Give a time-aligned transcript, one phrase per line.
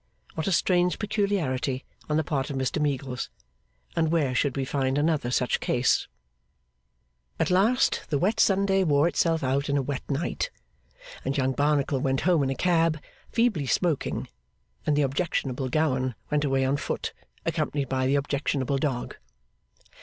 [0.33, 3.29] What a strange peculiarity on the part of Mr Meagles,
[3.95, 6.07] and where should we find another such case!
[7.39, 10.49] At last the wet Sunday wore itself out in a wet night;
[11.23, 12.99] and Young Barnacle went home in a cab,
[13.31, 14.27] feebly smoking;
[14.87, 17.13] and the objectionable Gowan went away on foot,
[17.45, 19.15] accompanied by the objectionable dog.